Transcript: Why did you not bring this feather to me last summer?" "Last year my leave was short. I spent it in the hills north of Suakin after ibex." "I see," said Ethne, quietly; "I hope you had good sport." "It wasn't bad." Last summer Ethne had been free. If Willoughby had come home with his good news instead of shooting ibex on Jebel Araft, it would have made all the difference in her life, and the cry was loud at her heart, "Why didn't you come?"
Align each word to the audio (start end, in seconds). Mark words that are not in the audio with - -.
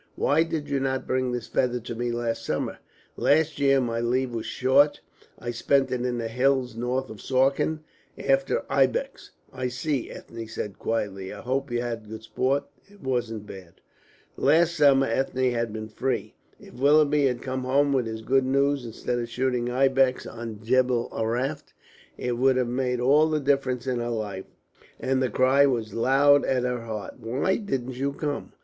Why 0.15 0.41
did 0.41 0.67
you 0.67 0.79
not 0.79 1.05
bring 1.05 1.31
this 1.31 1.45
feather 1.45 1.79
to 1.81 1.93
me 1.93 2.11
last 2.11 2.43
summer?" 2.43 2.79
"Last 3.17 3.59
year 3.59 3.79
my 3.79 3.99
leave 3.99 4.33
was 4.33 4.47
short. 4.47 4.99
I 5.37 5.51
spent 5.51 5.91
it 5.91 6.03
in 6.03 6.17
the 6.17 6.27
hills 6.27 6.75
north 6.75 7.11
of 7.11 7.21
Suakin 7.21 7.81
after 8.17 8.63
ibex." 8.67 9.29
"I 9.53 9.67
see," 9.67 10.09
said 10.11 10.23
Ethne, 10.31 10.73
quietly; 10.79 11.31
"I 11.31 11.41
hope 11.41 11.69
you 11.69 11.81
had 11.83 12.09
good 12.09 12.23
sport." 12.23 12.63
"It 12.89 13.03
wasn't 13.03 13.45
bad." 13.45 13.75
Last 14.37 14.75
summer 14.75 15.05
Ethne 15.05 15.51
had 15.51 15.71
been 15.71 15.87
free. 15.87 16.33
If 16.59 16.73
Willoughby 16.73 17.25
had 17.27 17.43
come 17.43 17.63
home 17.63 17.93
with 17.93 18.07
his 18.07 18.23
good 18.23 18.43
news 18.47 18.83
instead 18.83 19.19
of 19.19 19.29
shooting 19.29 19.69
ibex 19.69 20.25
on 20.25 20.63
Jebel 20.63 21.09
Araft, 21.13 21.73
it 22.17 22.39
would 22.39 22.55
have 22.55 22.67
made 22.69 22.99
all 22.99 23.29
the 23.29 23.39
difference 23.39 23.85
in 23.85 23.99
her 23.99 24.09
life, 24.09 24.45
and 24.99 25.21
the 25.21 25.29
cry 25.29 25.67
was 25.67 25.93
loud 25.93 26.43
at 26.45 26.63
her 26.63 26.85
heart, 26.85 27.19
"Why 27.19 27.57
didn't 27.57 27.97
you 27.97 28.13
come?" 28.13 28.53